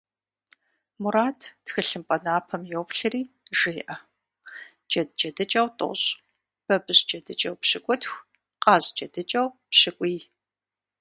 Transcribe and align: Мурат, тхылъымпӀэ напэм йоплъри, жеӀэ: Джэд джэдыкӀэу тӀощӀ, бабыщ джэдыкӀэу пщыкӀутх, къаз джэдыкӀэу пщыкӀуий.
Мурат, 1.01 1.39
тхылъымпӀэ 1.65 2.17
напэм 2.25 2.63
йоплъри, 2.71 3.23
жеӀэ: 3.57 3.95
Джэд 4.89 5.09
джэдыкӀэу 5.17 5.67
тӀощӀ, 5.77 6.07
бабыщ 6.65 6.99
джэдыкӀэу 7.07 7.59
пщыкӀутх, 7.61 8.11
къаз 8.63 8.83
джэдыкӀэу 8.95 9.47
пщыкӀуий. 9.71 10.19